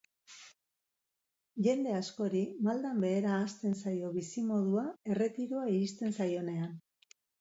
[1.67, 6.73] Jende askori maldan behera hasten zaio bizimodua erretiroa iristen zaionean.